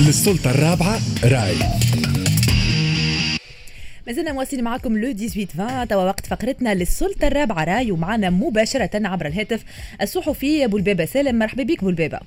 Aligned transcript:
للسلطة 0.00 0.50
الرابعة 0.50 0.98
راي 1.24 1.54
مازلنا 4.06 4.32
مواصلين 4.32 4.64
معكم 4.64 4.98
لو 4.98 5.12
18 5.12 5.46
20 5.66 5.88
توا 5.88 6.04
وقت 6.04 6.26
فقرتنا 6.26 6.74
للسلطة 6.74 7.26
الرابعة 7.26 7.64
راي 7.64 7.90
ومعنا 7.90 8.30
مباشرة 8.30 8.90
عبر 9.08 9.26
الهاتف 9.26 9.64
الصحفي 10.02 10.66
بولبابة 10.66 11.04
سالم 11.04 11.38
مرحبا 11.38 11.62
بك 11.62 11.84
بولبابة 11.84 12.20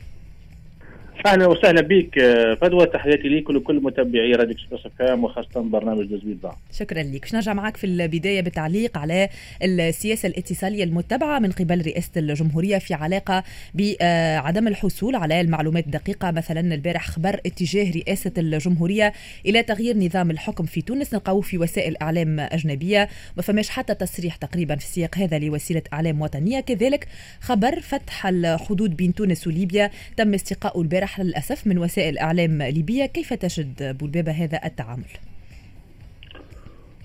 أهلا 1.26 1.48
وسهلا 1.48 1.82
بك 1.82 2.18
آه، 2.20 2.54
فدوى 2.54 2.86
تحياتي 2.86 3.28
ليك 3.28 3.50
ولكل 3.50 3.76
متابعي 3.84 4.32
راديو 4.32 4.56
إكسبريس 4.56 4.86
إف 4.86 5.20
وخاصة 5.20 5.62
برنامج 5.62 6.06
دزويت 6.06 6.38
ضع 6.42 6.52
شكرا 6.74 7.04
لك 7.04 7.22
باش 7.22 7.34
نرجع 7.36 7.54
معك 7.54 7.78
في 7.78 7.84
البداية 7.84 8.42
بالتعليق 8.42 8.98
على 8.98 9.30
السياسة 9.64 10.28
الاتصالية 10.28 10.84
المتبعة 10.84 11.40
من 11.40 11.52
قبل 11.52 11.86
رئاسة 11.86 12.12
الجمهورية 12.18 12.78
في 12.78 12.94
علاقة 12.94 13.44
بعدم 13.74 14.68
الحصول 14.68 15.16
على 15.16 15.42
المعلومات 15.42 15.86
الدقيقة 15.86 16.32
مثلا 16.32 16.74
البارح 16.76 17.08
خبر 17.08 17.40
اتجاه 17.46 17.92
رئاسة 17.92 18.32
الجمهورية 18.38 19.14
إلى 19.46 19.64
تغيير 19.64 19.98
نظام 19.98 20.32
الحكم 20.32 20.66
في 20.66 20.82
تونس. 20.82 21.14
نلقاوه 21.14 21.42
في 21.42 21.58
وسائل 21.58 21.98
إعلام 22.02 22.40
أجنبية 22.40 23.10
ما 23.38 23.44
فماش 23.44 23.70
حتى 23.70 23.94
تصريح 23.94 24.36
تقريبا 24.36 24.76
في 24.76 24.86
السياق 24.86 25.18
هذا 25.18 25.40
لوسيلة 25.40 25.82
إعلام 25.94 26.22
وطنية. 26.22 26.60
كذلك 26.60 27.08
خبر 27.42 27.80
فتح 27.80 28.28
الحدود 28.28 28.98
بين 28.98 29.14
تونس 29.14 29.48
وليبيا 29.48 29.92
تم 30.18 30.34
استقاء 30.34 30.82
البارح 30.82 31.07
للأسف 31.20 31.68
من 31.68 31.78
وسائل 31.78 32.18
إعلام 32.18 32.62
ليبية 32.62 33.06
كيف 33.06 33.34
تجد 33.34 33.98
بولبابة 33.98 34.32
هذا 34.32 34.60
التعامل؟ 34.66 35.12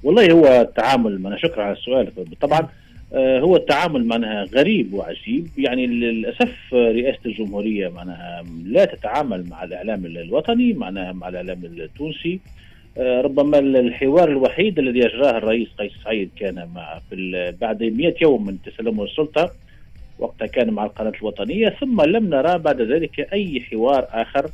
والله 0.03 0.33
هو 0.33 0.61
التعامل 0.61 1.27
أنا 1.27 1.39
شكرا 1.39 1.63
على 1.63 1.73
السؤال. 1.73 2.13
طبعا 2.41 2.69
آه، 3.15 3.41
هو 3.41 3.57
التعامل 3.57 4.05
معناها 4.05 4.45
غريب 4.45 4.95
وعجيب. 4.95 5.49
يعني 5.59 5.87
للأسف 5.87 6.75
رئاسة 6.75 7.19
الجمهورية 7.27 7.89
معناها 7.89 8.45
لا 8.65 8.85
تتعامل 8.85 9.49
مع 9.49 9.65
الإعلام 9.65 10.07
الوطني 10.07 10.73
معناها 10.73 11.13
مع 11.13 11.29
الإعلام 11.29 11.65
التونسي. 11.65 12.41
آه، 12.99 13.21
ربما 13.21 13.59
الحوار 13.59 14.29
الوحيد 14.29 14.79
الذي 14.79 15.07
أجراه 15.07 15.39
الرئيس 15.39 15.69
قيس 15.79 15.93
سعيد 16.05 16.31
كان 16.37 16.69
مع 16.75 17.01
بعد 17.61 17.83
100 17.83 18.15
يوم 18.23 18.47
من 18.47 18.59
تسلمه 18.63 19.05
السلطة. 19.05 19.53
وقتها 20.19 20.47
كان 20.47 20.71
مع 20.71 20.85
القناة 20.85 21.13
الوطنية 21.21 21.69
ثم 21.69 22.03
لم 22.03 22.31
نرى 22.31 22.59
بعد 22.59 22.81
ذلك 22.81 23.33
أي 23.33 23.61
حوار 23.61 24.07
آخر 24.11 24.51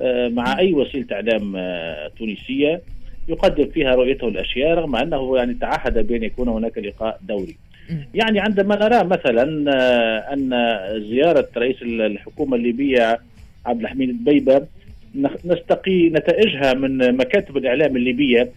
آه، 0.00 0.28
مع 0.28 0.58
أي 0.58 0.72
وسيلة 0.72 1.06
إعلام 1.12 1.52
آه، 1.56 2.10
تونسية 2.18 2.80
يقدم 3.28 3.66
فيها 3.66 3.94
رؤيته 3.94 4.28
الأشياء 4.28 4.74
رغم 4.74 4.96
أنه 4.96 5.36
يعني 5.36 5.54
تعهد 5.54 6.06
بأن 6.06 6.22
يكون 6.22 6.48
هناك 6.48 6.78
لقاء 6.78 7.20
دوري. 7.22 7.56
يعني 8.14 8.40
عندما 8.40 8.76
نرى 8.76 9.04
مثلا 9.04 9.72
آه، 9.72 10.32
أن 10.32 10.50
زيارة 11.10 11.48
رئيس 11.56 11.82
الحكومة 11.82 12.56
الليبية 12.56 13.20
عبد 13.66 13.80
الحميد 13.80 14.08
البيبة 14.08 14.66
نستقي 15.44 16.08
نتائجها 16.08 16.74
من 16.74 17.16
مكاتب 17.16 17.56
الإعلام 17.56 17.96
الليبية 17.96 18.50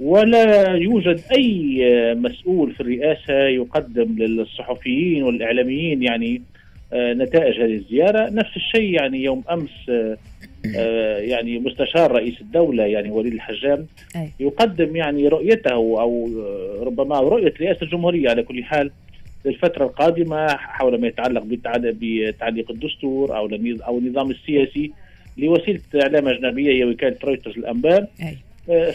ولا 0.00 0.74
يوجد 0.74 1.20
أي 1.36 1.84
مسؤول 2.14 2.72
في 2.72 2.80
الرئاسة 2.80 3.34
يقدم 3.34 4.16
للصحفيين 4.18 5.22
والإعلاميين 5.22 6.02
يعني 6.02 6.42
آه، 6.92 7.12
نتائج 7.12 7.60
هذه 7.60 7.74
الزيارة. 7.74 8.30
نفس 8.30 8.56
الشيء 8.56 9.00
يعني 9.00 9.24
يوم 9.24 9.42
أمس 9.50 9.70
آه، 9.88 10.16
آه، 10.76 11.18
يعني 11.18 11.58
مستشار 11.58 12.12
رئيس 12.12 12.40
الدولة 12.40 12.84
يعني 12.84 13.10
وليد 13.10 13.32
الحجام 13.32 13.86
يقدم 14.40 14.96
يعني 14.96 15.28
رؤيته 15.28 15.70
أو 15.70 16.28
ربما 16.82 17.20
رؤية 17.20 17.54
رئاسة 17.60 17.82
الجمهورية 17.82 18.30
على 18.30 18.42
كل 18.42 18.64
حال 18.64 18.90
للفترة 19.44 19.84
القادمة 19.84 20.46
حول 20.48 21.00
ما 21.00 21.06
يتعلق 21.06 21.42
بتعليق 21.46 22.70
الدستور 22.70 23.36
أو 23.36 23.48
أو 23.86 23.98
النظام 23.98 24.30
السياسي 24.30 24.92
لوسيلة 25.36 25.80
إعلام 25.94 26.28
أجنبية 26.28 26.72
هي 26.72 26.84
وكالة 26.84 27.16
رويترز 27.24 27.58
الأنباء. 27.58 28.10
آه، 28.22 28.34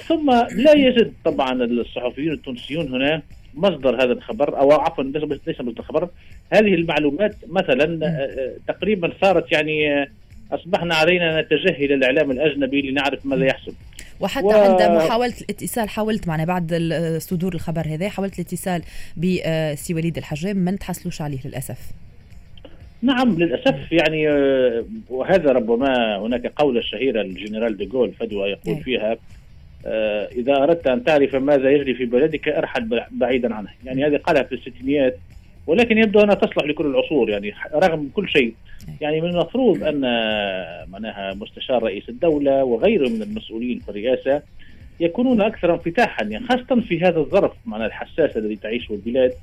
ثم 0.07 0.31
لا 0.55 0.73
يجد 0.73 1.13
طبعا 1.25 1.63
الصحفيون 1.63 2.33
التونسيون 2.33 2.87
هنا 2.87 3.21
مصدر 3.53 4.03
هذا 4.03 4.11
الخبر 4.11 4.59
أو 4.59 4.71
عفوا 4.71 5.03
ليس 5.03 5.23
مصدر 5.61 5.79
الخبر 5.79 6.09
هذه 6.53 6.73
المعلومات 6.73 7.35
مثلا 7.47 8.05
آه، 8.05 8.09
آه، 8.09 8.53
تقريبا 8.67 9.13
صارت 9.21 9.51
يعني 9.51 10.07
أصبحنا 10.51 10.95
علينا 10.95 11.41
نتجه 11.41 11.69
إلى 11.69 11.93
الإعلام 11.93 12.31
الأجنبي 12.31 12.81
لنعرف 12.81 13.25
ماذا 13.25 13.45
يحصل. 13.45 13.73
وحتى 14.19 14.45
و... 14.45 14.51
عند 14.51 14.81
محاولة 14.81 15.33
الاتصال 15.41 15.89
حاولت 15.89 16.27
معنا 16.27 16.45
بعد 16.45 16.73
صدور 17.21 17.53
الخبر 17.53 17.87
هذا 17.87 18.09
حاولت 18.09 18.39
الاتصال 18.39 18.81
بسي 19.17 19.93
وليد 19.93 20.17
الحجام 20.17 20.57
ما 20.57 20.71
نتحصلوش 20.71 21.21
عليه 21.21 21.39
للأسف. 21.45 21.77
نعم 23.01 23.39
للأسف 23.39 23.91
يعني 23.91 24.27
وهذا 25.09 25.51
ربما 25.51 26.17
هناك 26.17 26.47
قولة 26.55 26.81
شهيرة 26.81 27.21
الجنرال 27.21 27.77
ديغول 27.77 28.11
فدوى 28.11 28.49
يقول. 28.49 28.83
فيها 28.83 29.11
آه، 29.11 29.17
إذا 30.35 30.53
أردت 30.63 30.87
أن 30.87 31.03
تعرف 31.03 31.35
ماذا 31.35 31.69
يجري 31.71 31.93
في 31.93 32.05
بلدك 32.05 32.47
أرحل 32.47 33.01
بعيدا 33.11 33.55
عنه. 33.55 33.69
يعني 33.85 34.05
هذه 34.05 34.17
قالها 34.17 34.43
في 34.43 34.55
الستينيات 34.55 35.17
ولكن 35.67 35.97
يبدو 35.97 36.19
أنها 36.19 36.35
تصلح 36.35 36.65
لكل 36.65 36.85
العصور 36.85 37.29
يعني 37.29 37.53
رغم 37.73 38.09
كل 38.13 38.29
شيء. 38.29 38.53
يعني 39.01 39.21
من 39.21 39.29
المفروض 39.29 39.83
أن 39.83 40.01
معناها 40.91 41.33
مستشار 41.33 41.83
رئيس 41.83 42.09
الدولة 42.09 42.63
وغيره 42.63 43.09
من 43.09 43.21
المسؤولين 43.21 43.79
في 43.79 43.89
الرئاسة 43.89 44.41
يكونون 44.99 45.41
أكثر 45.41 45.73
انفتاحا 45.73 46.23
يعني 46.23 46.45
خاصة 46.47 46.81
في 46.81 47.01
هذا 47.01 47.19
الظرف 47.19 47.51
معناها 47.65 47.87
الحساس 47.87 48.37
الذي 48.37 48.55
تعيشه 48.55 48.93
البلاد 48.93 49.33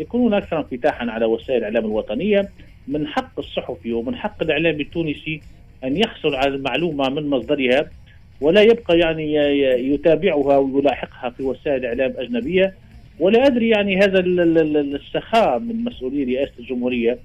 يكونون 0.00 0.34
أكثر 0.34 0.58
انفتاحا 0.58 1.10
على 1.10 1.24
وسائل 1.24 1.58
الإعلام 1.58 1.84
الوطنية 1.84 2.48
من 2.88 3.06
حق 3.06 3.38
الصحفي 3.38 3.92
ومن 3.92 4.16
حق 4.16 4.42
الإعلام 4.42 4.80
التونسي 4.80 5.40
أن 5.84 5.96
يحصل 5.96 6.34
على 6.34 6.54
المعلومة 6.54 7.08
من 7.08 7.30
مصدرها. 7.30 7.90
ولا 8.40 8.62
يبقى 8.62 8.98
يعني 8.98 9.34
يتابعها 9.92 10.56
ويلاحقها 10.56 11.30
في 11.30 11.42
وسائل 11.42 11.84
إعلام 11.86 12.14
أجنبية. 12.18 12.74
ولا 13.20 13.46
أدري 13.46 13.68
يعني 13.68 13.96
هذا 13.98 14.20
السخاء 14.20 15.58
من 15.58 15.84
مسؤولي 15.84 16.24
رئاسة 16.24 16.52
الجمهورية 16.58 17.18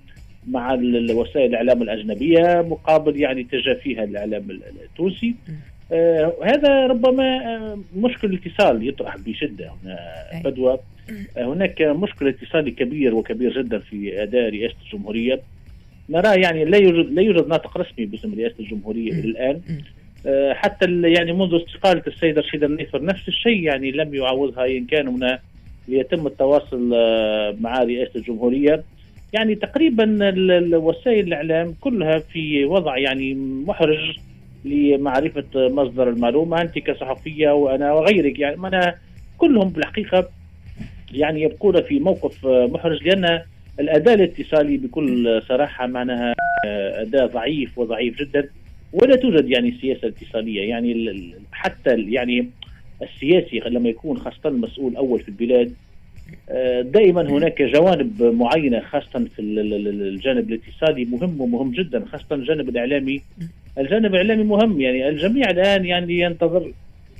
مع 0.47 0.73
وسائل 1.11 1.49
الإعلام 1.49 1.81
الأجنبية 1.81 2.65
مقابل 2.69 3.19
يعني 3.21 3.43
تجافيها 3.43 4.03
الإعلام 4.03 4.59
التونسي. 4.83 5.35
آه 5.91 6.33
هذا 6.43 6.87
ربما 6.87 7.55
آه، 7.55 7.79
مشكل 7.95 8.33
اتصال 8.33 8.87
يطرح 8.87 9.17
بشدة 9.17 9.71
هنا 9.83 9.97
فدوى. 10.43 10.77
آه 11.37 11.53
هناك 11.53 11.81
مشكل 11.81 12.27
اتصالي 12.27 12.71
كبير 12.71 13.15
وكبير 13.15 13.61
جدا 13.61 13.79
في 13.79 14.23
أداء 14.23 14.49
رئاسة 14.49 14.75
الجمهورية. 14.85 15.41
نرى 16.09 16.41
يعني 16.41 16.65
لا 16.65 16.77
يوجد 16.77 17.11
لا 17.11 17.21
يوجد 17.21 17.47
ناطق 17.47 17.77
رسمي 17.77 18.05
باسم 18.05 18.33
رئاسة 18.39 18.55
الجمهورية 18.59 19.11
إلى 19.11 19.21
الآن. 19.21 19.61
حتى 20.53 21.01
يعني 21.01 21.33
منذ 21.33 21.55
استقالة 21.55 22.03
السيد 22.07 22.39
رشيد 22.39 22.63
النيفر 22.63 23.03
نفس 23.03 23.27
الشيء 23.27 23.63
يعني 23.63 23.91
لم 23.91 24.15
يعوضها 24.15 24.65
إن 24.65 24.85
كان 24.85 25.07
هنا 25.07 25.39
ليتم 25.87 26.27
التواصل 26.27 26.91
آه، 26.93 27.55
مع 27.61 27.83
رئاسة 27.83 28.11
الجمهورية. 28.15 28.83
يعني 29.33 29.55
تقريبا 29.55 30.33
وسائل 30.77 31.27
الإعلام 31.27 31.75
كلها 31.81 32.19
في 32.19 32.65
وضع 32.65 32.97
يعني 32.97 33.33
محرج 33.67 34.17
لمعرفة 34.65 35.45
مصدر 35.55 36.09
المعلومة 36.09 36.61
أنت 36.61 36.79
كصحفية 36.79 37.49
وأنا 37.49 37.93
وغيرك. 37.93 38.39
يعني 38.39 38.67
أنا 38.67 38.95
كلهم 39.37 39.69
بالحقيقة 39.69 40.29
يعني 41.13 41.41
يبقون 41.41 41.81
في 41.81 41.99
موقف 41.99 42.45
آه، 42.45 42.67
محرج 42.67 43.07
لأن 43.07 43.41
الأداء 43.79 44.13
الاتصالي 44.13 44.77
بكل 44.77 45.41
صراحة 45.47 45.87
معناها 45.87 46.33
أداء 47.01 47.27
ضعيف 47.27 47.77
وضعيف 47.77 48.19
جدا. 48.19 48.49
ولا 48.93 49.15
توجد 49.15 49.49
يعني 49.49 49.77
سياسة 49.81 50.07
اتصاليه 50.07 50.69
يعني 50.69 51.33
حتى 51.51 51.95
يعني 51.95 52.49
السياسي 53.01 53.59
لما 53.59 53.89
يكون 53.89 54.17
خاصة 54.17 54.49
المسؤول 54.49 54.95
أول 54.95 55.19
في 55.19 55.29
البلاد 55.29 55.73
آه، 56.49 56.81
دائما 56.81 57.21
هناك 57.21 57.61
جوانب 57.61 58.23
معينة 58.23 58.79
خاصة 58.79 59.25
في 59.35 59.41
الجانب 59.41 60.49
الاتصالي 60.49 61.05
مهم 61.05 61.41
ومهم 61.41 61.71
جدا 61.71 62.05
خاصة 62.05 62.35
الجانب 62.35 62.69
الإعلامي. 62.69 63.21
الجانب 63.77 64.05
الإعلامي 64.05 64.43
مهم 64.43 64.81
يعني 64.81 65.09
الجميع 65.09 65.49
الآن 65.49 65.85
يعني 65.85 66.19
ينتظر 66.19 66.71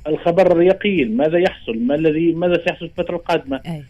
الخبر 0.08 0.62
اليقين 0.62 1.18
ماذا 1.18 1.38
يحصل؟ 1.38 1.78
ما 1.78 1.96
الذي 1.96 2.32
ماذا 2.32 2.64
سيحصل 2.64 2.90
في 2.90 3.00
الفترة 3.00 3.16
القادمة؟ 3.16 3.62
آه 3.66 3.84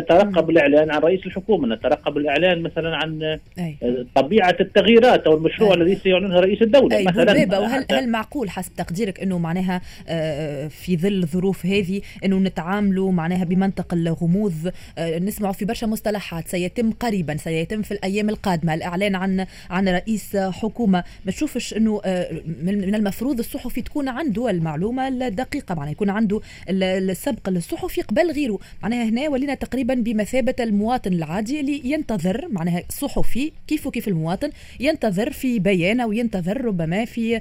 نترقب 0.00 0.50
الإعلان 0.50 0.90
عن 0.90 1.00
رئيس 1.00 1.26
الحكومة 1.26 1.74
نترقب 1.74 2.16
الإعلان 2.16 2.62
مثلا 2.62 2.96
عن 2.96 3.38
آه 3.58 4.06
طبيعة 4.14 4.56
التغييرات 4.60 5.26
أو 5.26 5.36
المشروع 5.36 5.74
الذي 5.74 5.96
سيعلنها 5.96 6.40
رئيس 6.40 6.62
الدولة 6.62 6.96
أي 6.96 7.04
مثلا. 7.04 7.58
وهل 7.58 7.86
هل 7.92 8.08
معقول 8.08 8.50
حسب 8.50 8.74
تقديرك 8.74 9.20
إنه 9.20 9.38
معناها 9.38 9.80
آه 10.08 10.68
في 10.68 10.96
ظل 10.96 11.22
الظروف 11.22 11.66
هذه 11.66 12.00
إنه 12.24 12.38
نتعاملوا 12.38 13.12
معناها 13.12 13.44
بمنطق 13.44 13.94
الغموض؟ 13.94 14.72
آه 14.98 15.18
نسمع 15.18 15.52
في 15.52 15.64
برشا 15.64 15.86
مصطلحات. 15.86 16.48
سيتم 16.48 16.90
قريبا 16.90 17.36
سيتم 17.36 17.82
في 17.82 17.92
الأيام 17.92 18.28
القادمة 18.28 18.74
الإعلان 18.74 19.14
عن 19.14 19.46
عن 19.70 19.88
رئيس 19.88 20.36
حكومة. 20.36 21.04
ما 21.24 21.32
تشوفش 21.32 21.74
إنه 21.74 22.00
آه 22.04 22.32
من 22.62 22.94
المفروض 22.94 23.38
الصحفي 23.38 23.82
تكون 23.82 24.08
عنده 24.08 24.50
المعلومة 24.50 25.08
الدقيقة 25.08 25.74
معناها 25.74 25.92
يكون 25.92 26.10
عنده 26.10 26.40
السبق 26.68 27.48
الصحفي 27.48 28.02
قبل 28.02 28.30
غيره. 28.30 28.58
معناها 28.82 29.04
هنا 29.04 29.27
ولينا 29.28 29.54
تقريبا 29.54 29.94
بمثابة 29.94 30.54
المواطن 30.60 31.12
العادي 31.12 31.60
اللي 31.60 31.80
ينتظر 31.84 32.48
معناها 32.48 32.82
صحفي 32.88 33.52
كيف 33.66 33.86
وكيف 33.86 34.08
المواطن 34.08 34.50
ينتظر 34.80 35.30
في 35.30 35.58
بيان 35.58 36.00
أو 36.00 36.12
ينتظر 36.12 36.64
ربما 36.64 37.04
في 37.04 37.40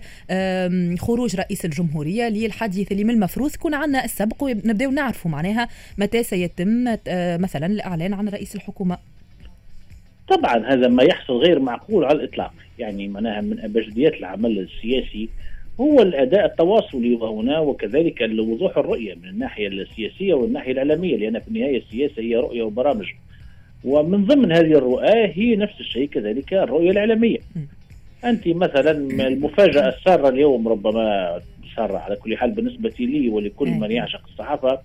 خروج 0.99 1.35
رئيس 1.35 1.65
الجمهورية 1.65 2.29
للحديث 2.29 2.91
اللي 2.91 3.03
من 3.03 3.13
المفروض 3.13 3.55
يكون 3.55 3.73
عندنا 3.73 4.05
السبق 4.05 4.43
ونبداو 4.43 4.91
نعرفوا 4.91 5.31
معناها 5.31 5.67
متى 5.97 6.23
سيتم 6.23 6.87
آه، 7.07 7.37
مثلا 7.37 7.65
الإعلان 7.65 8.13
عن 8.13 8.29
رئيس 8.29 8.55
الحكومة. 8.55 8.97
طبعا 10.29 10.73
هذا 10.73 10.87
ما 10.87 11.03
يحصل 11.03 11.33
غير 11.33 11.59
معقول 11.59 12.05
على 12.05 12.17
الإطلاق 12.17 12.53
يعني 12.79 13.07
معناها 13.07 13.41
من 13.41 13.59
ابجديات 13.59 14.13
العمل 14.13 14.59
السياسي 14.59 15.29
هو 15.81 16.01
الأداء 16.01 16.45
التواصلي 16.45 17.15
وهنا 17.15 17.59
وكذلك 17.59 18.29
وضوح 18.39 18.77
الرؤية 18.77 19.15
من 19.15 19.29
الناحية 19.29 19.67
السياسية 19.67 20.33
والناحية 20.33 20.71
الإعلامية 20.71 21.17
لأن 21.17 21.39
في 21.39 21.47
النهاية 21.47 21.77
السياسة 21.77 22.21
هي 22.21 22.35
رؤية 22.35 22.63
وبرامج. 22.63 23.05
ومن 23.83 24.25
ضمن 24.25 24.51
هذه 24.51 24.77
الرؤى 24.77 25.31
هي 25.35 25.55
نفس 25.55 25.79
الشيء 25.79 26.07
كذلك 26.07 26.53
الرؤية 26.53 26.91
الإعلامية. 26.91 27.37
أنت 28.25 28.47
مثلا 28.47 28.91
المفاجأة 29.27 29.89
السارة 29.89 30.29
اليوم 30.29 30.67
ربما 30.67 31.39
سارة 31.75 31.97
على 31.97 32.15
كل 32.15 32.37
حال 32.37 32.51
بالنسبة 32.51 32.93
لي 32.99 33.29
ولكل 33.29 33.69
من 33.69 33.91
يعشق 33.91 34.21
الصحافة. 34.27 34.79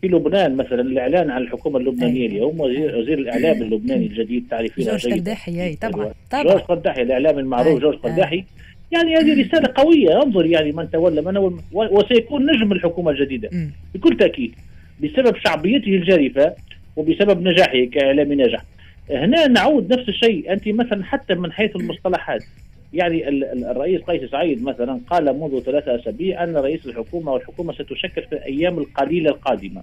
في 0.00 0.08
لبنان 0.08 0.56
مثلا 0.56 0.80
الإعلان 0.80 1.30
عن 1.30 1.42
الحكومة 1.42 1.78
اللبنانية 1.78 2.26
اليوم 2.26 2.60
وزير, 2.60 2.96
وزير 2.96 3.18
الإعلام 3.18 3.62
اللبناني 3.62 4.06
الجديد 4.06 4.46
تعرفين 4.50 4.84
جورج 4.84 5.12
قرداحي 5.12 5.76
طبعا 5.76 6.12
طبعا. 6.30 6.42
جورج 6.42 6.60
قرداحي 6.60 7.02
الإعلام 7.02 7.38
المعروف 7.38 7.80
جورج 7.80 7.98
قرداحي 7.98 8.44
يعني 8.92 9.14
هذه 9.14 9.46
رسالة 9.46 9.72
قوية. 9.74 10.22
انظر 10.22 10.46
يعني 10.46 10.72
من 10.72 10.90
تولى 10.90 11.22
من 11.22 11.58
وسيكون 11.72 12.50
نجم 12.50 12.72
الحكومة 12.72 13.10
الجديدة. 13.10 13.50
بكل 13.94 14.16
تأكيد 14.16 14.54
بسبب 15.02 15.36
شعبيته 15.44 15.88
الجارفه 15.88 16.54
وبسبب 16.96 17.42
نجاحه 17.42 17.84
كإعلامي 17.84 18.34
ناجح. 18.34 18.64
هنا 19.10 19.46
نعود 19.46 19.92
نفس 19.92 20.08
الشيء. 20.08 20.52
أنت 20.52 20.68
مثلا 20.68 21.04
حتى 21.04 21.34
من 21.34 21.52
حيث 21.52 21.76
المصطلحات 21.76 22.44
يعني 22.92 23.28
الرئيس 23.70 24.00
قيس 24.00 24.30
سعيد 24.30 24.62
مثلا 24.62 25.00
قال 25.10 25.40
منذ 25.40 25.60
ثلاثة 25.60 25.94
أسابيع 25.94 26.44
أن 26.44 26.56
رئيس 26.56 26.86
الحكومة 26.86 27.32
والحكومة 27.32 27.72
ستشكل 27.72 28.22
في 28.22 28.32
الأيام 28.32 28.78
القليلة 28.78 29.30
القادمة. 29.30 29.82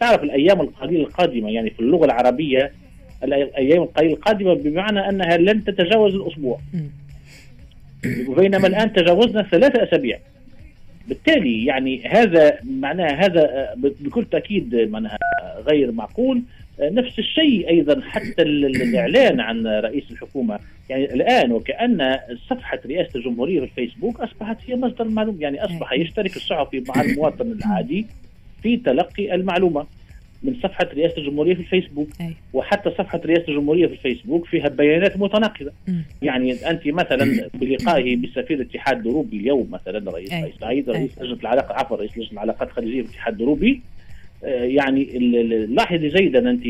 تعرف 0.00 0.22
الأيام 0.22 0.60
القليلة 0.60 1.02
القادمة 1.02 1.50
يعني 1.50 1.70
في 1.70 1.80
اللغة 1.80 2.04
العربية 2.04 2.72
الأيام 3.24 3.82
القليلة 3.82 4.14
القادمة 4.14 4.54
بمعنى 4.54 5.08
أنها 5.08 5.36
لن 5.36 5.64
تتجاوز 5.64 6.14
الأسبوع. 6.14 6.60
بينما 8.36 8.66
الآن 8.66 8.92
تجاوزنا 8.92 9.42
ثلاثة 9.42 9.82
أسابيع. 9.82 10.18
بالتالي 11.08 11.64
يعني 11.64 12.06
هذا 12.08 12.58
معناها 12.64 13.26
هذا 13.26 13.74
بكل 13.76 14.24
تأكيد 14.24 14.74
معناها 14.74 15.18
غير 15.68 15.92
معقول. 15.92 16.42
نفس 16.80 17.18
الشيء 17.18 17.68
أيضا 17.68 18.00
حتى 18.00 18.42
الإعلان 18.42 19.40
عن 19.40 19.66
رئيس 19.66 20.04
الحكومة. 20.10 20.58
يعني 20.90 21.14
الآن 21.14 21.52
وكأن 21.52 22.18
صفحة 22.50 22.78
رئاسة 22.86 23.10
الجمهورية 23.16 23.60
في 23.60 23.64
الفيسبوك 23.64 24.20
أصبحت 24.20 24.56
هي 24.66 24.76
مصدر 24.76 25.04
المعلومه 25.04 25.40
يعني 25.40 25.64
أصبح 25.64 25.92
يشترك 25.92 26.36
الصحفي 26.36 26.84
مع 26.88 27.02
المواطن 27.02 27.52
العادي 27.52 28.06
في 28.62 28.76
تلقي 28.76 29.34
المعلومة. 29.34 29.86
من 30.42 30.54
صفحة 30.62 30.88
رئاسة 30.94 31.18
الجمهورية 31.18 31.54
في 31.54 31.60
الفيسبوك. 31.60 32.08
وحتى 32.52 32.90
صفحة 32.90 33.20
رئاسة 33.24 33.48
الجمهورية 33.48 33.86
في 33.86 33.92
الفيسبوك 33.92 34.46
فيها 34.46 34.68
بيانات 34.68 35.16
متناقضة. 35.16 35.72
يعني 36.22 36.52
أنت 36.52 36.86
مثلا 36.86 37.48
بلقائه 37.54 38.16
بسفير 38.16 38.60
الاتحاد 38.60 39.00
الأوروبي 39.00 39.36
اليوم 39.36 39.68
مثلا 39.70 40.10
رئيس 40.10 40.30
سعيد 40.60 40.90
رئيس 40.90 41.18
لجنة 41.22 41.40
العلاقة 41.40 41.74
عفوا 41.74 41.96
رئيس 41.96 42.10
لجنة 42.18 42.32
العلاقات 42.32 42.68
الخارجيه 42.68 43.02
في 43.02 43.08
الاتحاد 43.08 43.34
الأوروبي. 43.34 43.80
آه، 44.44 44.64
يعني 44.64 45.04
لاحظي 45.68 46.08
جيدا 46.08 46.50
أنت 46.50 46.64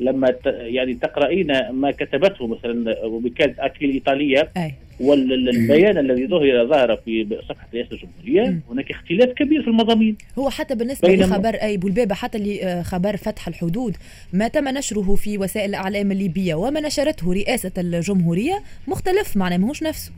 لما 0.00 0.34
يعني 0.46 0.94
تقرأين 0.94 1.70
ما 1.70 1.90
كتبته 1.90 2.46
مثلا 2.46 3.04
وكالة 3.04 3.54
أكل 3.58 3.84
الإيطالية 3.84 4.48
أي. 4.56 4.74
والبيان 5.00 5.98
الذي 5.98 6.26
ظهر 6.26 6.66
ظهر 6.68 6.96
في 7.04 7.38
صفحة 7.48 7.68
رئاسة 7.74 7.88
الجمهورية 7.92 8.60
هناك 8.70 8.90
اختلاف 8.90 9.28
كبير 9.28 9.62
في 9.62 9.68
المضامين. 9.68 10.16
هو 10.38 10.50
حتى 10.50 10.74
بالنسبة 10.74 11.08
لخبر 11.08 11.54
أي 11.54 11.76
بولبابة 11.76 12.14
حتى 12.14 12.38
لخبر 12.38 13.16
فتح 13.16 13.48
الحدود 13.48 13.96
ما 14.32 14.48
تم 14.48 14.68
نشره 14.68 15.14
في 15.14 15.38
وسائل 15.38 15.70
الإعلام 15.70 16.12
الليبية 16.12 16.54
وما 16.54 16.80
نشرته 16.80 17.32
رئاسة 17.32 17.72
الجمهورية 17.78 18.62
مختلف 18.88 19.36
معناه 19.36 19.56
ماهوش 19.56 19.82
نفسه. 19.82 20.12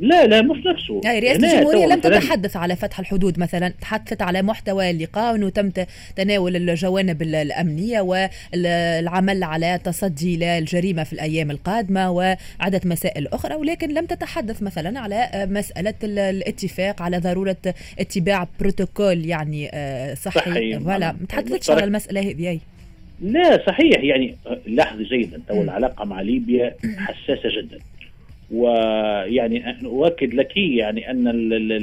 لا 0.00 0.26
لا 0.26 0.42
مش 0.42 0.66
نفسه. 0.66 1.00
يعني 1.04 1.18
رئاسة 1.18 1.52
الجمهورية 1.52 1.86
لم 1.86 2.00
تتحدث 2.00 2.56
على 2.56 2.76
فتح 2.76 2.98
الحدود 3.00 3.38
مثلا 3.38 3.68
تحدثت 3.68 4.22
على 4.22 4.42
محتوى 4.42 4.90
اللقاء 4.90 5.32
وأنه 5.32 5.48
تم 5.48 5.70
تناول 6.16 6.56
الجوانب 6.56 7.22
الأمنية 7.22 8.00
والعمل 8.00 9.42
على 9.44 9.80
تصدي 9.84 10.36
للجريمة 10.36 11.04
في 11.04 11.12
الأيام 11.12 11.50
القادمة 11.50 12.10
وعدة 12.10 12.80
مسائل 12.84 13.28
أخرى 13.28 13.54
ولكن 13.54 13.94
لم 13.94 14.06
تتحدث 14.06 14.62
مثلا 14.62 15.00
على 15.00 15.46
مسألة 15.50 15.94
الاتفاق 16.02 17.02
على 17.02 17.18
ضرورة 17.18 17.56
اتباع 17.98 18.48
بروتوكول 18.60 19.26
يعني 19.26 19.70
آه، 19.74 20.14
صحي. 20.14 20.76
ولا 20.76 21.12
ما 21.12 21.26
تحدثتش 21.28 21.70
على 21.70 21.84
المسألة 21.84 22.20
هذه 22.20 22.60
لا 23.20 23.66
صحيح. 23.66 24.04
يعني 24.04 24.36
لاحظي 24.66 25.04
جيدا 25.04 25.40
تو 25.48 25.62
العلاقة 25.62 26.04
مع 26.04 26.20
ليبيا 26.20 26.74
حساسة 26.98 27.60
جدا. 27.60 27.78
ويعني 28.50 29.76
أؤكد 29.84 30.34
لك 30.34 30.56
يعني 30.56 31.10
أن 31.10 31.28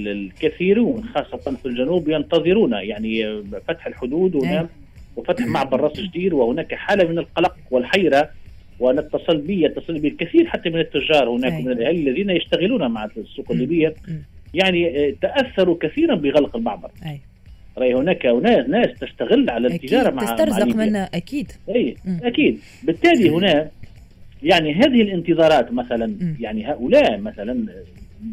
الكثيرون 0.08 1.04
خاصة 1.04 1.56
في 1.56 1.66
الجنوب 1.66 2.10
ينتظرون 2.10 2.74
يعني 2.74 3.42
فتح 3.68 3.88
الحدود 3.88 4.36
هناك 4.36 4.70
وفتح 5.16 5.46
معبر 5.46 5.82
راس 5.82 6.00
جدير 6.00 6.36
وهناك 6.36 6.74
حالة 6.76 7.10
من 7.10 7.18
القلق 7.18 7.56
والحيرة 7.72 8.30
ونتصل 8.80 9.38
بي 9.38 9.64
يتصل 9.64 10.00
بي 10.00 10.08
الكثير 10.08 10.48
حتى 10.48 10.70
من 10.70 10.80
التجار 10.80 11.30
هناك 11.30 11.54
من 11.54 11.72
الاهالي 11.72 12.10
الذين 12.10 12.30
يشتغلون 12.30 12.92
مع 12.92 13.06
السوق 13.18 13.52
الليبية. 13.52 13.96
يعني 14.54 15.12
تأثروا 15.22 15.78
كثيرا 15.82 16.16
بغلق 16.16 16.56
المعبر. 16.56 16.92
أي. 17.06 17.20
راي 17.78 17.94
هناك 17.94 18.26
ناس 18.26 18.70
ناس 18.70 19.00
تشتغل 19.00 19.50
على 19.50 19.68
التجارة 19.68 20.10
مع 20.10 20.24
تسترزق 20.24 20.76
منها 20.76 21.10
أكيد. 21.14 21.52
أي 21.70 21.96
أكيد. 22.24 22.60
بالتالي 22.84 23.30
هنا 23.30 23.70
يعني 24.44 24.74
هذه 24.74 25.02
الانتظارات 25.02 25.72
مثلا 25.72 26.16
يعني 26.40 26.68
هؤلاء 26.72 27.18
مثلا 27.18 27.66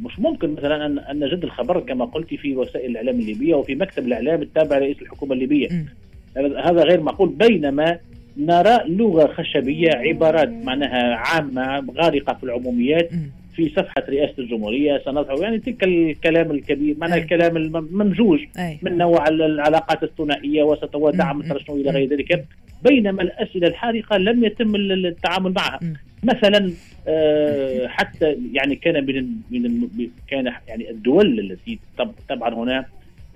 مش 0.05 0.19
ممكن 0.19 0.53
مثلا 0.53 0.87
ان 0.87 0.99
أن 0.99 1.21
نجد 1.21 1.45
الخبر 1.45 1.81
كما 1.81 2.05
قلت 2.05 2.35
في 2.35 2.57
وسائل 2.57 2.91
الإعلام 2.91 3.21
الليبية 3.21 3.55
وفي 3.55 3.75
مكتب 3.75 4.07
الإعلام 4.07 4.43
التابع 4.43 4.79
لرئيس 4.79 5.03
الحكومة 5.03 5.33
الليبية. 5.33 5.69
هذا 6.37 6.83
غير 6.83 7.01
معقول. 7.01 7.29
بينما 7.29 7.99
نرى 8.37 8.79
لغة 8.89 9.27
خشبية 9.27 9.91
عبارات 9.95 10.49
معناها 10.49 11.15
عامة 11.15 11.93
غارقة 11.97 12.35
في 12.35 12.45
العموميات 12.45 13.11
في 13.57 13.69
صفحة 13.69 14.05
رئاسة 14.09 14.35
الجمهورية 14.39 15.03
سنضع 15.05 15.35
يعني 15.43 15.59
تلك 15.59 15.85
الكلام 15.85 16.51
الكبير 16.51 16.97
معنى 16.99 17.15
الكلام 17.15 17.57
الممزوج 17.57 18.41
من 18.83 18.99
نوع 18.99 19.29
العلاقات 19.29 20.03
الثنائية 20.03 20.63
ودعم 20.95 21.41
الترشح 21.41 21.71
إلى 21.71 21.91
غير 21.91 22.09
ذلك. 22.09 22.45
بينما 22.85 23.23
الأسئلة 23.23 23.69
الحارقة 23.69 24.17
لم 24.17 24.45
يتم 24.45 24.77
التعامل 24.77 25.53
معها. 25.53 25.81
مثلا 26.23 26.73
آه، 27.09 27.87
حتى 27.87 28.37
يعني 28.53 28.77
كان 28.77 29.07
من 29.07 29.25
من 29.51 30.09
كان 30.29 30.53
يعني 30.69 30.91
الدول 30.91 31.41
التي 31.41 31.79
طبعا 32.29 32.55
هنا 32.55 32.87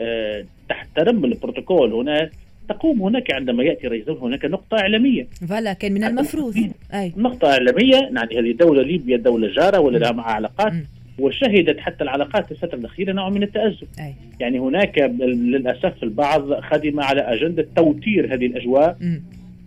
آه، 0.01 0.45
تحترم 0.69 1.25
البروتوكول 1.25 1.93
هنا 1.93 2.31
تقوم 2.69 3.03
هناك 3.03 3.33
عندما 3.33 3.63
يأتي 3.65 3.87
رئيس 3.87 4.09
هناك 4.09 4.45
نقطة 4.45 4.79
إعلامية. 4.79 5.27
فلا 5.49 5.73
كان 5.73 5.93
من 5.93 6.05
المفروض. 6.05 6.55
أي. 6.95 7.13
نقطة 7.17 7.49
إعلامية 7.53 7.97
يعني 7.97 8.39
هذه 8.39 8.53
دولة 8.53 8.83
ليبيا 8.83 9.17
دولة 9.17 9.49
جارة 9.53 9.81
ولها 9.81 10.13
معها 10.13 10.33
علاقات 10.33 10.73
م. 10.73 10.85
وشهدت 11.19 11.81
حتى 11.81 12.05
العلاقات 12.05 12.47
في 12.47 12.53
الفترة 12.53 12.79
الأخيرة 12.79 13.13
نوع 13.13 13.29
من 13.29 13.43
التأزم. 13.43 13.87
أي. 14.01 14.15
يعني 14.41 14.59
هناك 14.59 14.99
للأسف 15.21 16.03
البعض 16.03 16.61
خدم 16.61 17.01
على 17.01 17.21
أجندة 17.21 17.67
توتير 17.77 18.35
هذه 18.35 18.47
الأجواء 18.47 18.97
م. 19.01 19.21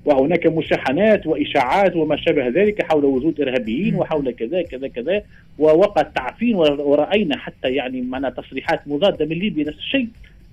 وهناك 0.05 0.47
مشاحنات 0.47 1.27
وإشاعات 1.27 1.95
وما 1.95 2.15
شابه 2.15 2.47
ذلك 2.47 2.83
حول 2.91 3.05
وجود 3.05 3.41
إرهابيين 3.41 3.95
وحول 3.95 4.31
كذا 4.31 4.61
كذا 4.61 4.87
كذا 4.87 5.21
ووقع 5.59 6.01
تعفين 6.01 6.55
ورأينا 6.55 7.37
حتى 7.37 7.69
يعني 7.69 8.01
معنا 8.01 8.29
تصريحات 8.29 8.87
مضادة 8.87 9.25
من 9.25 9.35
ليبيا 9.39 9.63
نفس 9.63 9.77
الشيء. 9.77 10.07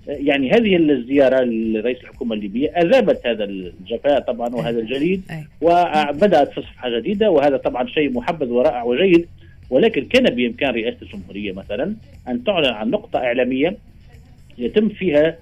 يعني 0.07 0.51
هذه 0.51 0.75
الزيارة 0.75 1.43
لرئيس 1.43 1.97
الحكومة 2.01 2.35
الليبية 2.35 2.69
أذابت 2.69 3.27
هذا 3.27 3.43
الجفاء 3.43 4.19
طبعا 4.19 4.55
وهذا 4.55 4.79
الجليد 4.79 5.21
وبدأت 5.61 6.51
في 6.53 6.61
صفحة 6.61 6.89
جديدة 6.89 7.31
وهذا 7.31 7.57
طبعا 7.57 7.87
شيء 7.87 8.13
محبذ 8.13 8.49
ورائع 8.49 8.83
وجيد. 8.83 9.27
ولكن 9.69 10.05
كان 10.05 10.35
بإمكان 10.35 10.73
رئاسة 10.73 10.97
الجمهورية 11.01 11.51
مثلا 11.51 11.95
أن 12.27 12.43
تعلن 12.43 12.73
عن 12.73 12.89
نقطة 12.89 13.19
إعلامية 13.19 13.77
يتم 14.57 14.89
فيها 14.89 15.37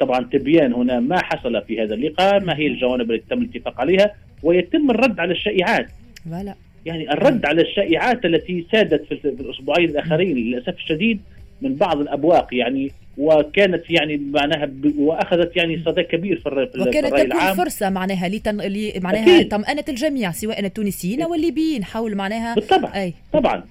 طبعا 0.00 0.20
تبيان 0.32 0.72
هنا 0.72 1.00
ما 1.00 1.22
حصل 1.22 1.62
في 1.62 1.82
هذا 1.82 1.94
اللقاء 1.94 2.44
ما 2.44 2.56
هي 2.56 2.66
الجوانب 2.66 3.10
التي 3.10 3.24
تم 3.30 3.42
الاتفاق 3.42 3.80
عليها 3.80 4.14
ويتم 4.42 4.90
الرد 4.90 5.20
على 5.20 5.32
الشائعات. 5.32 5.86
لا 6.30 6.54
يعني 6.86 7.12
الرد 7.12 7.46
على 7.46 7.62
الشائعات 7.62 8.24
التي 8.24 8.66
سادت 8.72 9.04
في 9.04 9.28
الأسبوعين 9.28 9.90
الأخرين 9.90 10.36
للأسف 10.36 10.74
الشديد 10.74 11.20
من 11.62 11.74
بعض 11.74 12.00
الأبواق. 12.00 12.54
يعني 12.54 12.90
وكانت 13.20 13.90
يعني 13.90 14.16
معناها 14.16 14.66
ب... 14.66 14.98
وأخذت 14.98 15.56
يعني 15.56 15.82
صدى 15.84 16.02
كبير 16.02 16.40
في, 16.40 16.46
الر... 16.46 16.66
في 16.66 16.80
وكانت 16.80 16.96
الرأي 16.96 17.24
تكون 17.24 17.32
العام. 17.32 17.56
فرصة 17.56 17.90
معناها 17.90 18.28
لتن... 18.28 18.56
لي... 18.56 18.92
معناها 19.02 19.42
طمأنة 19.42 19.84
الجميع 19.88 20.30
سواء 20.32 20.60
التونسيين 20.60 21.22
أو 21.22 21.34
الليبيين 21.34 21.84
حول 21.84 22.14
معناها 22.16 22.54
بالطبع. 22.54 23.02
أي. 23.02 23.14
طبعا. 23.32 23.62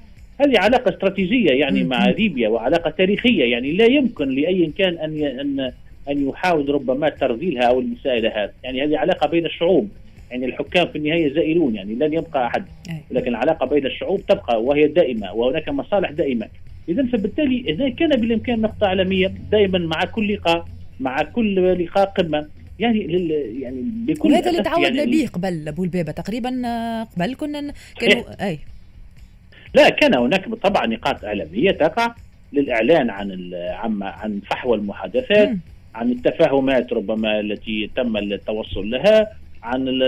هذه 0.41 0.59
علاقة 0.59 0.89
استراتيجية 0.89 1.51
يعني 1.51 1.83
مم. 1.83 1.89
مع 1.89 2.09
ليبيا 2.09 2.49
وعلاقة 2.49 2.89
تاريخية 2.89 3.51
يعني 3.51 3.71
لا 3.71 3.85
يمكن 3.85 4.29
لأي 4.29 4.71
كان 4.77 4.97
أن 4.97 5.17
ي... 5.17 5.41
أن 5.41 5.71
أن 6.09 6.29
يحاول 6.29 6.69
ربما 6.69 7.09
ترذيلها 7.09 7.63
أو 7.63 7.79
المساءلة 7.79 8.29
هذا 8.29 8.53
يعني 8.63 8.83
هذه 8.83 8.97
علاقة 8.97 9.27
بين 9.27 9.45
الشعوب. 9.45 9.89
يعني 10.31 10.45
الحكام 10.45 10.87
في 10.87 10.97
النهاية 10.97 11.33
زائلون 11.33 11.75
يعني 11.75 11.93
لن 11.93 12.13
يبقى 12.13 12.51
أي. 12.89 12.95
لكن 13.11 13.27
العلاقة 13.27 13.65
بين 13.65 13.85
الشعوب 13.85 14.21
تبقى 14.25 14.63
وهي 14.63 14.87
دائمة 14.87 15.33
وهناك 15.33 15.69
مصالح 15.69 16.11
دائمة. 16.11 16.47
إذا 16.89 17.05
فبالتالي 17.05 17.63
إذا 17.67 17.89
كان 17.89 18.09
بالإمكان 18.09 18.61
نقطة 18.61 18.87
عالمية 18.87 19.33
دائما 19.51 19.79
مع 19.79 20.05
كل 20.05 20.33
لقاء 20.33 20.65
مع 20.99 21.23
كل 21.23 21.83
لقاء 21.83 22.05
قمة 22.05 22.47
يعني 22.79 23.07
لل 23.07 23.31
يعني 23.61 23.81
بكل 23.81 24.31
وهذا 24.31 24.49
اللي 24.49 24.63
تعودنا 24.63 24.87
يعني 24.87 25.11
به 25.11 25.27
قبل 25.33 25.67
أبو 25.67 25.83
البابه 25.83 26.11
تقريبا 26.11 26.61
آه، 26.65 27.03
قبل 27.03 27.35
كنا 27.35 27.73
كانوا 27.99 28.47
أي 28.47 28.59
لا 29.73 29.89
كان 29.89 30.17
هناك 30.17 30.53
طبعا 30.53 30.85
نقاط 30.85 31.25
اعلاميه 31.25 31.71
تقع 31.71 32.15
للإعلان 32.53 33.09
عن 33.09 33.51
عن 33.53 34.03
عن 34.03 34.41
فحوى 34.49 34.77
المحادثات 34.77 35.49
مم. 35.49 35.59
عن 35.95 36.11
التفاهمات 36.11 36.93
ربما 36.93 37.39
التي 37.39 37.89
تم 37.95 38.17
التوصل 38.17 38.89
لها 38.89 39.27
عن 39.63 39.99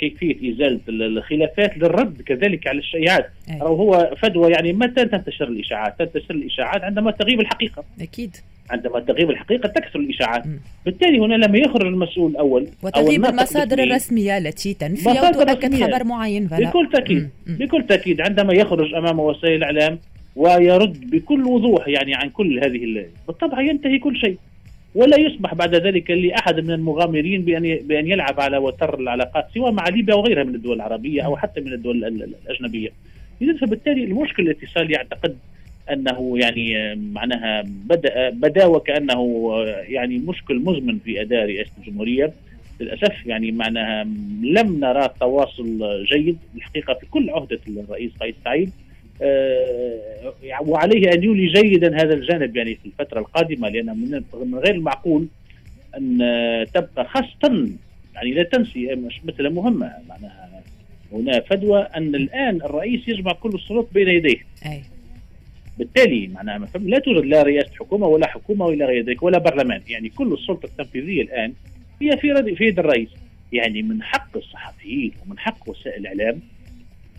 كيفية 0.00 0.52
إزالة 0.54 0.80
ال- 0.88 1.02
الخلافات 1.18 1.78
للرد 1.78 2.22
كذلك 2.22 2.66
على 2.66 2.78
الشائعات. 2.78 3.26
أو 3.62 3.74
هو 3.76 4.10
فدوى 4.22 4.52
يعني 4.52 4.72
متى 4.72 5.04
تنتشر 5.04 5.48
الإشاعات؟ 5.48 5.98
تنتشر 5.98 6.34
الإشاعات 6.34 6.82
عندما 6.82 7.10
تغيب 7.10 7.40
الحقيقة، 7.40 7.84
أكيد 8.00 8.36
عندما 8.70 9.00
تغيب 9.00 9.30
الحقيقة 9.30 9.68
تكثر 9.68 9.98
الإشاعات، 9.98 10.46
مم. 10.46 10.60
بالتالي 10.86 11.18
هنا 11.18 11.34
لما 11.34 11.58
يخرج 11.58 11.86
المسؤول 11.86 12.30
الأول 12.30 12.62
أو 12.62 12.70
وتغيب 12.88 13.08
الناطق 13.24 13.28
المصادر 13.38 13.78
الرسمية 13.82 14.38
التي 14.38 14.74
تنفي 14.74 15.08
أو 15.10 15.32
تؤكد. 15.32 15.74
خبر 15.84 16.04
معين 16.04 16.48
فلا 16.48 16.68
بكل 16.70 16.88
تأكيد 16.92 17.16
مم. 17.18 17.28
مم. 17.46 17.56
بكل 17.56 17.86
تأكيد 17.86 18.20
عندما 18.20 18.54
يخرج 18.54 18.94
أمام 18.94 19.20
وسائل 19.20 19.54
الإعلام 19.54 19.98
ويرد 20.36 21.10
بكل 21.10 21.44
وضوح 21.44 21.88
يعني 21.88 22.14
عن 22.14 22.28
كل 22.30 22.58
هذه 22.58 22.84
ال- 22.84 23.06
بالطبع 23.26 23.60
ينتهي 23.60 23.98
كل 23.98 24.16
شيء 24.16 24.38
ولا 24.98 25.20
يسمح 25.20 25.54
بعد 25.54 25.74
ذلك 25.74 26.10
لأحد 26.10 26.60
من 26.60 26.70
المغامرين 26.70 27.42
بأن 27.42 27.78
بأن 27.86 28.06
يلعب 28.08 28.40
على 28.40 28.58
وتر 28.58 29.00
العلاقات 29.00 29.46
سواء 29.54 29.72
مع 29.72 29.88
ليبيا 29.88 30.14
وغيرها 30.14 30.44
من 30.44 30.54
الدول 30.54 30.76
العربية 30.76 31.22
أو 31.22 31.36
حتى 31.36 31.60
من 31.60 31.72
الدول 31.72 32.04
ال- 32.04 32.22
ال- 32.22 32.34
الأجنبية. 32.46 32.88
إذا 33.42 33.56
فبالتالي 33.56 34.04
المشكل 34.04 34.42
الاتصالي 34.42 34.92
يعتقد 34.94 35.36
أنه 35.92 36.38
يعني 36.38 36.94
معناها 36.94 37.62
بدا 37.66 38.30
بدا 38.30 38.66
وكانه 38.66 39.50
آه، 39.52 39.66
يعني 39.88 40.18
مشكل 40.18 40.56
مزمن 40.58 40.98
في 40.98 41.20
أداء 41.20 41.46
رئاسة 41.46 41.70
الجمهورية 41.78 42.32
للأسف 42.80 43.26
يعني 43.26 43.52
معناها 43.52 44.04
لم 44.42 44.80
نرى 44.80 45.08
تواصل 45.20 46.04
جيد 46.12 46.38
الحقيقة 46.56 46.94
في 46.94 47.06
كل 47.10 47.30
عهدة 47.30 47.58
الرئيس 47.68 48.10
قيس 48.20 48.34
سعيد 48.44 48.70
وعليه 50.60 51.12
أن 51.12 51.22
يولي 51.22 51.46
جيدا 51.46 52.02
هذا 52.02 52.14
الجانب 52.14 52.56
يعني 52.56 52.74
في 52.74 52.86
الفترة 52.86 53.20
القادمة 53.20 53.68
لأن 53.68 54.22
من 54.34 54.54
غير 54.54 54.74
المعقول 54.74 55.26
أن 55.96 56.22
آه، 56.22 56.64
تبقى 56.64 57.04
خاصة 57.04 57.68
يعني 58.14 58.30
لا 58.30 58.42
تنسي 58.42 58.94
مش 58.94 59.20
مثل 59.24 59.50
مهمة 59.50 59.92
معناها 60.08 60.48
هنا 61.12 61.40
فدوى 61.40 61.80
أن 61.80 62.14
الآن 62.14 62.56
الرئيس 62.56 63.08
يجمع 63.08 63.32
كل 63.32 63.50
السلطات 63.54 63.94
بين 63.94 64.08
يديه. 64.08 64.38
أي. 64.66 64.82
بالتالي 65.78 66.26
معناها 66.26 66.68
لا 66.78 66.98
توجد 66.98 67.24
لا 67.24 67.42
رئاسة 67.42 67.74
حكومة 67.74 68.06
ولا 68.06 68.26
حكومة 68.26 68.66
ولا 68.66 68.86
غير 68.86 69.04
ذلك 69.04 69.22
ولا 69.22 69.38
برلمان. 69.38 69.82
يعني 69.88 70.08
كل 70.08 70.32
السلطة 70.32 70.66
التنفيذية 70.66 71.22
الآن 71.22 71.52
هي 72.02 72.16
في 72.16 72.54
في 72.56 72.64
يد 72.64 72.78
الرئيس. 72.78 73.08
يعني 73.52 73.82
من 73.82 74.02
حق 74.02 74.36
الصحفيين 74.36 75.12
ومن 75.26 75.38
حق 75.38 75.68
وسائل 75.68 76.06
الإعلام 76.06 76.40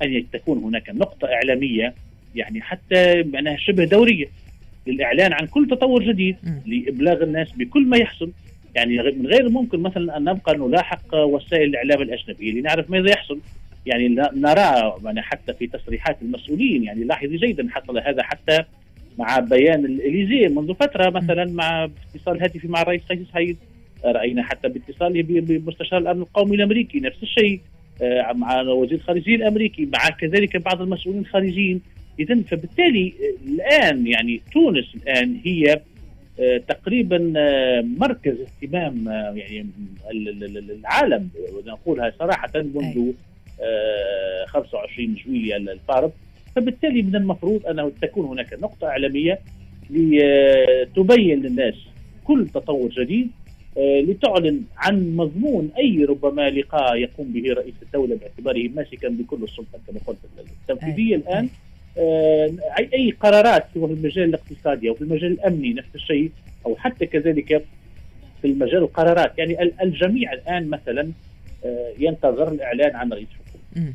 أن 0.03 0.23
تكون 0.33 0.57
هناك 0.57 0.89
نقطة 0.89 1.27
إعلامية 1.27 1.93
يعني 2.35 2.61
حتى 2.61 3.23
معناها 3.23 3.57
شبه 3.57 3.85
دورية 3.85 4.25
للإعلان 4.87 5.33
عن 5.33 5.47
كل 5.47 5.67
تطور 5.67 6.03
جديد 6.03 6.35
مم. 6.43 6.61
لإبلاغ 6.65 7.23
الناس 7.23 7.51
بكل 7.51 7.85
ما 7.85 7.97
يحصل. 7.97 8.31
يعني 8.75 8.97
من 8.97 9.27
غير 9.27 9.47
الممكن 9.47 9.79
مثلا 9.79 10.17
أن 10.17 10.23
نبقى 10.23 10.57
نلاحق 10.57 11.15
وسائل 11.15 11.69
الإعلام 11.69 12.01
الأجنبية 12.01 12.51
لنعرف 12.51 12.89
ماذا 12.89 13.09
يحصل. 13.09 13.39
يعني 13.85 14.07
نرى 14.35 14.93
يعني 15.05 15.21
حتى 15.21 15.53
في 15.53 15.67
تصريحات 15.67 16.17
المسؤولين 16.21 16.83
يعني 16.83 17.03
لاحظي 17.03 17.37
جيدا 17.37 17.67
حصل 17.71 17.99
هذا 17.99 18.23
حتى 18.23 18.59
مع 19.17 19.39
بيان 19.39 19.85
الإليزيه 19.85 20.47
منذ 20.47 20.73
فترة 20.73 21.09
مثلا 21.09 21.45
مع 21.45 21.89
اتصال 22.15 22.41
هاتفي 22.41 22.67
مع 22.67 22.81
الرئيس 22.81 23.01
قيس 23.09 23.19
سعيد. 23.33 23.57
رأينا 24.05 24.43
حتى 24.43 24.67
باتصاله 24.67 25.23
بمستشار 25.23 25.99
الأمن 25.99 26.21
القومي 26.21 26.55
الأمريكي 26.55 26.99
نفس 26.99 27.23
الشيء. 27.23 27.59
مع 28.35 28.61
وزير 28.61 28.97
الخارجية 28.97 29.35
الأمريكي 29.35 29.85
مع 29.85 30.09
كذلك 30.09 30.57
بعض 30.57 30.81
المسؤولين 30.81 31.21
الخارجيين. 31.21 31.81
اذا 32.19 32.41
فبالتالي 32.41 33.13
آه، 33.19 33.49
الآن 33.51 34.07
يعني 34.07 34.41
تونس 34.53 34.85
الآن 34.95 35.39
هي 35.45 35.81
آه، 36.39 36.57
تقريبا 36.57 37.33
آه، 37.37 37.81
مركز 37.81 38.35
اهتمام 38.41 39.07
آه، 39.09 39.33
يعني 39.35 39.67
ال- 40.11 40.29
ال- 40.43 40.57
ال- 40.57 40.71
العالم 40.79 41.29
ونقولها 41.53 42.13
صراحة 42.19 42.51
منذ 42.55 43.11
آه، 43.61 44.45
25 44.47 45.15
جويليا 45.25 45.57
الفارط 45.57 46.11
فبالتالي 46.55 47.01
من 47.01 47.15
المفروض 47.15 47.65
انه 47.65 47.91
تكون 48.01 48.25
هناك 48.25 48.53
نقطة 48.53 48.87
إعلامية 48.87 49.39
لتبين 49.89 51.41
للناس 51.41 51.73
كل 52.23 52.47
تطور 52.47 52.89
جديد. 52.89 53.27
آه، 53.27 53.38
لتعلن 53.77 54.61
عن 54.77 55.15
مضمون 55.15 55.69
أي 55.77 56.05
ربما 56.05 56.49
لقاء 56.49 56.95
يقوم 56.95 57.27
به 57.33 57.53
رئيس 57.53 57.73
الدولة 57.83 58.15
باعتباره 58.15 58.67
ماسكا 58.75 59.09
بكل 59.09 59.43
السلطة 59.43 59.79
كما 59.87 59.99
قلت 60.07 60.17
التنفيذية. 60.69 61.15
الآن 61.15 61.49
آه، 61.97 62.51
اي 62.93 63.11
قرارات 63.19 63.65
سواء 63.73 63.87
في 63.87 63.93
المجال 63.93 64.23
الاقتصادي 64.29 64.89
أو 64.89 64.93
في 64.93 65.01
المجال 65.01 65.31
الأمني 65.31 65.73
نفس 65.73 65.87
الشيء 65.95 66.31
أو 66.65 66.75
حتى 66.75 67.05
كذلك 67.05 67.65
في 68.41 68.47
المجال 68.47 68.77
القرارات 68.77 69.37
يعني 69.37 69.61
ال- 69.63 69.81
الجميع 69.81 70.33
الآن 70.33 70.69
مثلا 70.69 71.11
آه، 71.65 71.91
ينتظر 71.99 72.51
الإعلان 72.51 72.95
عن 72.95 73.13
رئيس 73.13 73.27
حكومه. 73.27 73.85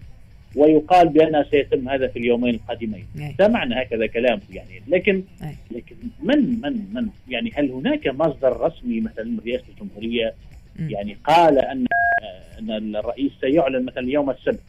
ويقال 0.57 1.09
بأنه 1.09 1.43
سيتم 1.51 1.89
هذا 1.89 2.09
في 2.09 2.19
اليومين 2.19 2.55
القادمين 2.55 3.07
أي. 3.19 3.35
سمعنا 3.39 3.83
هكذا 3.83 4.07
كلام 4.07 4.41
يعني 4.51 4.83
لكن 4.89 5.23
أي. 5.43 5.55
لكن 5.71 5.97
من 6.23 6.61
من 6.61 6.87
من 6.93 7.09
يعني 7.29 7.51
هل 7.55 7.71
هناك 7.71 8.07
مصدر 8.07 8.61
رسمي 8.61 9.01
مثلا 9.01 9.25
من 9.25 9.39
رئاسة 9.47 9.65
الجمهورية. 9.69 10.35
يعني 10.79 11.17
قال 11.25 11.59
ان 11.59 11.87
أن 12.59 12.97
الرئيس 12.97 13.33
سيعلن 13.41 13.85
مثلا 13.85 14.11
يوم 14.11 14.31
السبت 14.31 14.61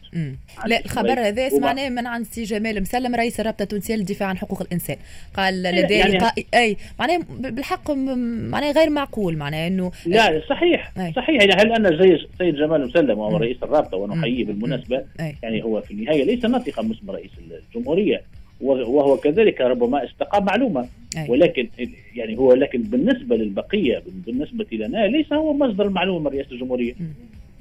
لا 0.66 0.84
الخبر 0.84 1.20
هذا. 1.20 1.48
سمعناه 1.48 1.88
من 1.88 2.06
عند 2.06 2.24
سي 2.26 2.42
جمال. 2.42 2.80
مسلم 2.80 3.14
رئيس 3.14 3.40
الرابطة 3.40 3.62
التونسية 3.62 3.94
للدفاع 3.96 4.28
عن 4.28 4.38
حقوق 4.38 4.62
الإنسان. 4.62 4.96
قال 5.34 5.62
لدي 5.62 5.94
يعني- 5.94 6.12
لقاء 6.16 6.34
أي 6.54 6.76
معناه 6.98 7.20
بالحق 7.28 7.90
معناه 7.90 8.72
غير 8.72 8.90
معقول 8.90 9.36
معناه 9.36 9.66
إنه 9.66 9.92
لا 10.06 10.42
صحيح 10.48 10.92
أي. 10.98 11.12
صحيح. 11.16 11.42
يعني 11.42 11.52
هل 11.62 11.98
زي 11.98 12.14
السيد 12.14 12.54
جمال 12.54 12.86
مسلم 12.88 13.18
وهو. 13.18 13.36
رئيس 13.36 13.56
الرابطة 13.62 13.96
ونحييه. 13.96 14.44
بالمناسبة 14.44 15.04
أي. 15.20 15.36
يعني 15.42 15.64
هو 15.64 15.80
في 15.80 15.90
النهاية 15.90 16.24
ليس 16.24 16.44
ناطقا 16.44 16.82
باسم 16.82 17.10
رئيس 17.10 17.30
الجمهورية. 17.74 18.22
وهو 18.60 19.16
كذلك 19.16 19.60
ربما 19.60 20.04
استقام 20.04 20.44
معلومة 20.44 20.88
أي. 21.16 21.30
ولكن 21.30 21.68
يعني 22.14 22.38
هو 22.38 22.52
لكن 22.52 22.82
بالنسبة 22.82 23.36
للبقية 23.36 24.02
بالنسبة 24.26 24.66
لنا 24.72 25.06
ليس 25.06 25.32
هو 25.32 25.52
مصدر 25.52 25.86
المعلومه 25.86 26.18
من 26.30 26.36
رئاسة 26.36 26.52
الجمهورية. 26.52 26.94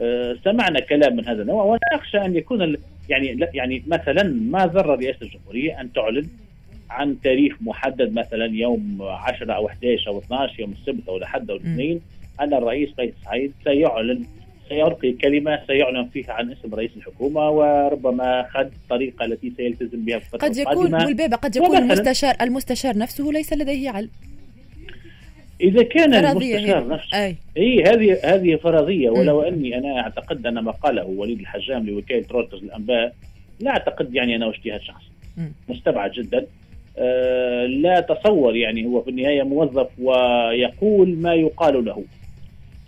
آه، 0.01 0.37
سمعنا 0.43 0.79
كلام 0.79 1.15
من 1.15 1.27
هذا 1.27 1.41
النوع 1.41 1.63
وأنا 1.63 1.79
اخشى 1.93 2.17
أن 2.17 2.35
يكون 2.35 2.75
يعني 3.09 3.47
يعني 3.53 3.83
مثلا 3.87 4.23
ما 4.23 4.65
ضر 4.65 4.99
رئاسة 4.99 5.21
الجمهورية 5.21 5.81
أن 5.81 5.93
تعلن 5.93 6.27
عن 6.89 7.21
تاريخ 7.21 7.57
محدد 7.61 8.13
مثلا 8.13 8.45
يوم 8.45 8.97
10 9.01 9.53
أو 9.53 9.67
11 9.67 10.07
أو 10.07 10.19
12 10.19 10.59
يوم 10.59 10.71
السبت 10.71 11.09
أو 11.09 11.17
الأحد 11.17 11.49
أو 11.49 11.55
الاثنين 11.55 12.01
أن 12.39 12.53
الرئيس 12.53 12.89
قيس 12.97 13.13
سعيد 13.25 13.53
سيعلن 13.63 14.25
سيلقي 14.69 15.12
كلمة 15.12 15.60
سيعلن 15.67 16.10
فيها 16.13 16.34
عن 16.34 16.51
اسم 16.51 16.75
رئيس 16.75 16.91
الحكومة 16.98 17.50
وربما 17.50 18.48
حتى 18.50 18.71
الطريقة 18.84 19.25
التي 19.25 19.53
سيلتزم 19.57 20.05
بها 20.05 20.19
في 20.19 20.25
الفترة 20.25 20.48
قد 20.48 20.57
يكون 20.57 20.93
والبابا 20.93 21.36
قد 21.36 21.55
يكون 21.55 21.77
المستشار 21.77 22.36
المستشار 22.41 22.98
نفسه 22.98 23.31
ليس 23.31 23.53
لديه 23.53 23.89
علم. 23.89 24.10
إذا 25.62 25.84
كان 25.84 26.13
المستشار. 26.13 26.88
نفسه 26.88 27.25
أي. 27.25 27.36
اي 27.57 27.84
هذه 27.84 28.19
هذه 28.24 28.55
فرضيه. 28.55 29.10
ولو 29.10 29.41
أني 29.41 29.77
أنا 29.77 30.00
أعتقد 30.00 30.45
أن 30.48 30.60
ما 30.60 30.72
قاله 30.72 31.05
وليد 31.05 31.39
الحجام 31.39 31.86
لوكالة 31.86 32.25
رويترز 32.31 32.63
الأنباء 32.63 33.15
لا 33.60 33.72
أعتقد 33.72 34.15
يعني 34.15 34.36
انه 34.36 34.50
اجتهاد 34.50 34.81
شخصي. 34.81 35.12
مستبعد 35.69 36.12
جدا. 36.12 36.45
آه 36.98 37.65
لا 37.65 38.00
تصور 38.00 38.55
يعني 38.55 38.86
هو 38.86 39.01
في 39.01 39.10
النهاية 39.10 39.43
موظف 39.43 39.88
ويقول 40.00 41.17
ما 41.17 41.34
يقال 41.34 41.86
له. 41.86 42.03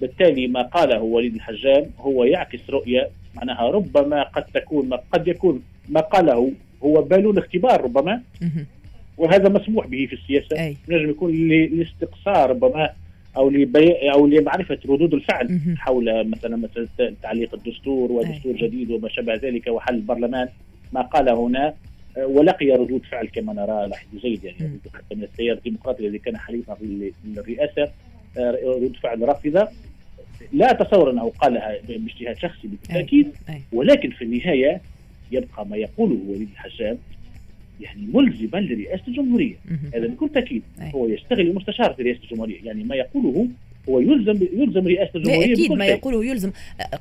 بالتالي 0.01 0.47
ما 0.47 0.61
قاله 0.61 1.01
وليد 1.01 1.35
الحجام 1.35 1.85
هو 1.99 2.23
يعكس 2.23 2.69
رؤية 2.69 3.09
معناها 3.35 3.69
ربما 3.69 4.23
قد 4.23 4.43
تكون 4.43 4.93
قد 4.93 5.27
يكون 5.27 5.63
ما 5.89 5.99
قاله 5.99 6.51
هو 6.83 7.01
بالون 7.01 7.37
اختبار 7.37 7.81
ربما. 7.81 8.21
وهذا 9.17 9.49
مسموح 9.49 9.87
به 9.87 10.05
في 10.05 10.13
السياسة. 10.13 10.55
نجم 10.89 11.09
يكون 11.09 11.47
لاستقصاء 11.47 12.49
ربما 12.49 12.89
أو 13.37 13.49
لبي 13.49 14.11
أو 14.13 14.27
لمعرفة 14.27 14.79
ردود 14.89 15.13
الفعل 15.13 15.59
حول 15.77 16.27
مثلا 16.27 16.55
مثلا 16.55 17.13
تعليق 17.21 17.53
الدستور 17.53 18.11
ودستور 18.11 18.55
جديد 18.55 18.91
وما 18.91 19.09
شابه 19.09 19.35
ذلك 19.35 19.67
وحل 19.67 19.95
البرلمان. 19.95 20.49
ما 20.93 21.01
قال 21.01 21.29
هنا 21.29 21.73
ولقي 22.17 22.71
ردود 22.71 23.01
فعل 23.11 23.27
كما 23.27 23.53
نرى 23.53 23.87
لاحظ 23.87 24.07
جيد 24.21 24.43
يعني 24.43 24.79
حتى 24.93 25.15
من 25.15 25.23
التيار 25.23 25.57
الديمقراطي 25.57 26.07
الذي 26.07 26.19
كان 26.19 26.37
حليفا 26.37 26.77
للرئاسة. 27.25 27.91
ردود 28.39 28.95
فعل 29.03 29.21
رافضه 29.21 29.67
لا 30.53 30.71
اتصور 30.71 31.11
أنه 31.11 31.29
قالها 31.29 31.77
باجتهاد 31.87 32.37
شخصي 32.37 32.67
بالتأكيد 32.67 33.31
ولكن 33.71 34.09
في 34.09 34.23
النهاية 34.23 34.81
يبقى 35.31 35.65
ما 35.65 35.77
يقوله 35.77 36.19
وليد 36.27 36.49
الحسام 36.53 36.97
يعني 37.81 38.07
ملزما 38.13 38.57
لرئاسة 38.57 39.03
الجمهورية. 39.07 39.55
هذا 39.95 40.07
بكل 40.07 40.29
تأكيد. 40.29 40.63
هو 40.95 41.07
يشتغل 41.07 41.55
مستشار 41.55 41.93
في 41.93 42.03
رئاسة 42.03 42.19
الجمهورية. 42.23 42.65
يعني 42.65 42.83
ما 42.83 42.95
يقوله 42.95 43.47
هو 43.89 43.99
يلزم 43.99 44.47
يلزم 44.53 44.87
رئاسة 44.87 45.11
الجمهورية 45.15 45.53
أكيد 45.53 45.71
ما 45.71 45.85
يقوله 45.85 46.25
يلزم. 46.25 46.51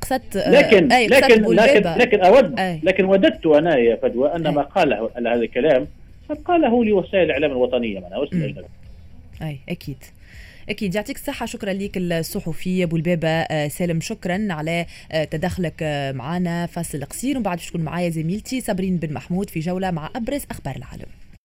قصدت 0.02 0.36
لكن 0.36 0.92
أي 0.92 1.06
لكن 1.06 1.54
لكن 1.54 2.00
لكن 2.00 2.20
أود 2.20 2.58
أي. 2.58 2.80
لكن 2.82 3.04
وددت 3.04 3.46
أنا 3.46 3.76
يا 3.76 3.96
فدوى 3.96 4.34
أن 4.34 4.46
أي. 4.46 4.52
ما 4.52 4.62
قاله 4.62 5.10
هذا 5.16 5.34
الكلام 5.34 5.86
قد 6.28 6.36
قاله 6.36 6.84
لوسائل 6.84 7.24
الإعلام 7.24 7.50
الوطنية. 7.50 8.00
معنا 8.00 8.18
وسائل 8.18 8.64
أي 9.42 9.58
أكيد. 9.68 9.96
أكيد. 10.68 10.94
يعطيك 10.94 11.16
الصحة. 11.16 11.46
شكرا 11.46 11.72
لك 11.72 11.96
الصحفي 11.96 12.82
أبو 12.82 12.96
البابا 12.96 13.46
آه، 13.50 13.68
سالم. 13.68 14.00
شكرا 14.00 14.46
على 14.50 14.86
آه، 15.12 15.24
تدخلك 15.24 15.74
آه، 15.82 16.12
معنا 16.12 16.66
فاصل 16.66 17.04
قصير. 17.04 17.36
ومن 17.36 17.42
بعد 17.42 17.58
تكون 17.58 17.80
معايا 17.80 18.10
زميلتي 18.10 18.60
صابرين 18.60 18.96
بن 18.96 19.12
محمود 19.14 19.50
في 19.50 19.60
جولة 19.60 19.90
مع 19.90 20.10
أبرز 20.16 20.42
أخبار 20.50 20.76
العالم. 20.76 21.25